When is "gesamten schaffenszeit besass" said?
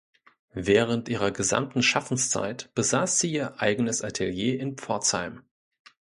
1.29-3.19